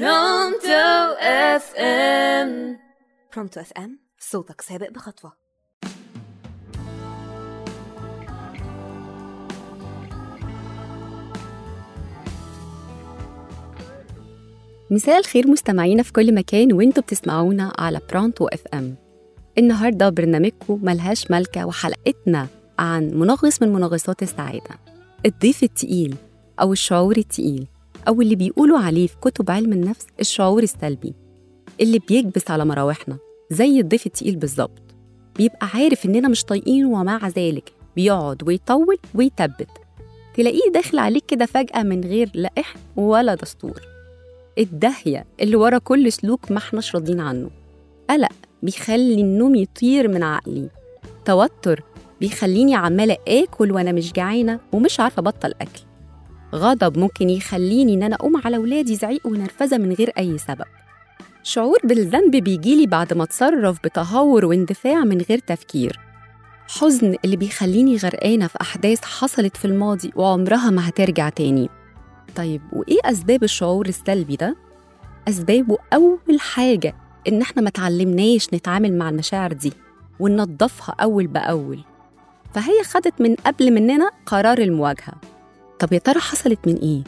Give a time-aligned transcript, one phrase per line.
[0.00, 2.78] Pronto FM
[3.34, 5.32] Pronto FM صوتك سابق بخطوة.
[14.90, 18.96] مساء الخير مستمعينا في كل مكان وانتوا بتسمعونا على Pronto FM
[19.58, 22.46] النهارده برنامجكم ملهاش ملكة وحلقتنا
[22.78, 24.78] عن منغص من منغصات السعادة.
[25.26, 26.16] الضيف التقيل
[26.60, 27.66] أو الشعور التقيل.
[28.08, 31.14] أو اللي بيقولوا عليه في كتب علم النفس الشعور السلبي
[31.80, 33.18] اللي بيكبس على مراوحنا
[33.50, 34.82] زي الضيف التقيل بالظبط.
[35.36, 39.68] بيبقى عارف إننا مش طايقينه ومع ذلك بيقعد ويطول ويثبت
[40.34, 43.80] تلاقيه داخل عليك كده فجأة من غير لا إحن ولا دستور.
[44.58, 47.50] الدهية اللي ورا كل سلوك ما إحناش راضيين عنه.
[48.10, 50.68] قلق بيخلي النوم يطير من عقلي.
[51.24, 51.82] توتر
[52.20, 55.80] بيخليني عمالة آكل وأنا مش جعانة ومش عارفة أبطل أكل.
[56.54, 60.64] غضب ممكن يخليني إن أنا أقوم على ولادي زعيق ونرفزة من غير أي سبب.
[61.42, 66.00] شعور بالذنب بيجيلي بعد ما أتصرف بتهور واندفاع من غير تفكير.
[66.68, 71.68] حزن اللي بيخليني غرقانة في أحداث حصلت في الماضي وعمرها ما هترجع تاني.
[72.36, 74.56] طيب وإيه أسباب الشعور السلبي ده؟
[75.28, 76.94] أسبابه أول حاجة
[77.28, 79.72] إن إحنا ما تعلمناش نتعامل مع المشاعر دي
[80.20, 81.84] وننضفها أول بأول.
[82.54, 85.33] فهي خدت من قبل مننا قرار المواجهة.
[85.78, 87.02] طب يا ترى حصلت من إيه؟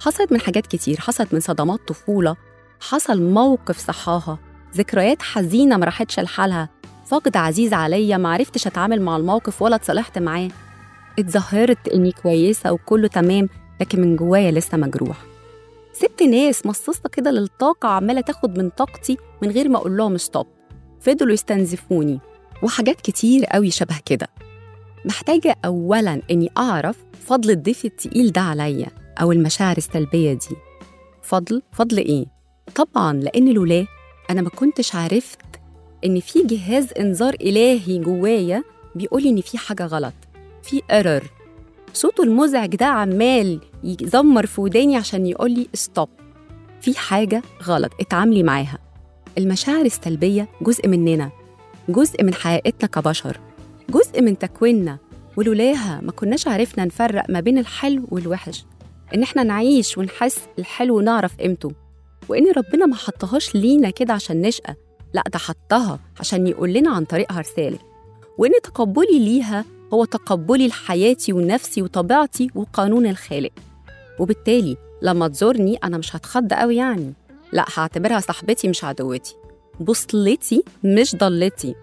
[0.00, 2.36] حصلت من حاجات كتير حصلت من صدمات طفولة
[2.80, 4.38] حصل موقف صحاها
[4.76, 6.68] ذكريات حزينة ما راحتش لحالها
[7.06, 10.48] فقد عزيز عليا ما عرفتش أتعامل مع الموقف ولا اتصالحت معاه.
[11.18, 13.48] اتظاهرت إني كويسة وكله تمام
[13.80, 15.16] لكن من جوايا لسه مجروح.
[15.92, 20.46] سبت ناس مصاصة كده للطاقة عمالة تاخد من طاقتي من غير ما أقول لهم stop
[21.00, 22.20] فضلوا يستنزفوني.
[22.62, 24.28] وحاجات كتير قوي شبه كده.
[25.04, 28.86] محتاجة أولا إني أعرف فضل الضيف التقيل ده عليا
[29.20, 30.56] أو المشاعر السلبية دي.
[31.22, 32.26] فضل؟ فضل إيه؟
[32.74, 33.86] طبعا لأن لولاه
[34.30, 35.38] أنا ما كنتش عرفت
[36.04, 38.64] إن في جهاز إنذار إلهي جوايا
[38.94, 40.14] بيقولي إن في حاجة غلط
[40.62, 41.22] في error
[41.94, 46.08] صوته المزعج ده عمال يزمر في وداني عشان يقول لي ستوب
[46.80, 48.78] في حاجة غلط اتعاملي معاها.
[49.38, 51.30] المشاعر السلبية جزء مننا
[51.88, 53.40] جزء من حقيقتنا كبشر.
[53.92, 54.98] جزء من تكويننا
[55.36, 58.64] ولولاها ما كناش عرفنا نفرق ما بين الحلو والوحش.
[59.14, 61.72] إن إحنا نعيش ونحس الحلو ونعرف قيمته.
[62.28, 64.74] وإن ربنا ما حطهاش لينا كده عشان نشقى
[65.14, 67.78] لأ ده حطها عشان يقول لنا عن طريقها رسالة
[68.38, 69.64] وإن تقبلي ليها
[69.94, 73.52] هو تقبلي لحياتي ونفسي وطبيعتي وقانون الخالق.
[74.18, 77.12] وبالتالي لما تزورني أنا مش هتخض قوي يعني.
[77.52, 79.36] لأ هعتبرها صاحبتي مش عدوتي.
[79.80, 81.74] بوصلتي مش ضلتي.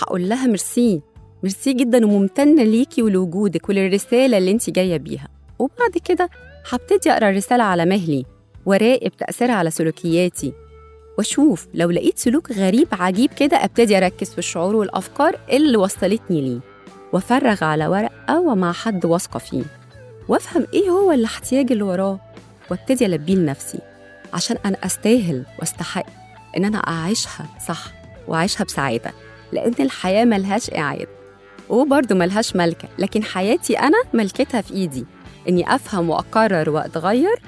[0.00, 1.00] هقول لها ميرسي.
[1.46, 5.28] ميرسي جدا وممتنة ليكي ولوجودك وللرسالة اللي انت جاية بيها.
[5.58, 6.30] وبعد كده
[6.70, 8.24] هبتدي أقرأ الرسالة على مهلي
[8.66, 10.52] وراقب تأثيرها على سلوكياتي.
[11.18, 16.60] وأشوف لو لقيت سلوك غريب عجيب كده أبتدي أركز في الشعور والأفكار اللي وصلتني ليه.
[17.12, 19.64] وأفرغ على ورقه ومع حد واثقة فيه.
[20.28, 22.20] وأفهم إيه هو الاحتياج اللي وراه.
[22.70, 23.78] وأبتدي ألبيه لنفسي
[24.34, 26.06] عشان أنا أستاهل وأستحق
[26.56, 27.92] إن أنا أعيشها صح
[28.28, 29.12] وأعيشها بسعادة
[29.52, 31.15] لأن الحياة ملهاش إعادة.
[31.68, 35.06] وبرضه ملهاش ملكة لكن حياتي أنا ملكتها في إيدي.
[35.48, 37.42] إني أفهم وأقرر وأتغير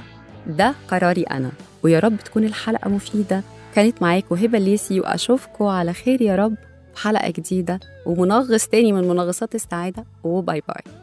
[0.47, 1.51] ده قراري أنا.
[1.83, 3.43] ويا رب تكون الحلقة مفيدة.
[3.75, 6.55] كانت معاكم هبه الليسي واشوفكم على خير يا رب
[6.95, 10.05] في حلقة جديدة ومنغص تاني من منغصات السعادة.
[10.25, 10.97] وباي باي.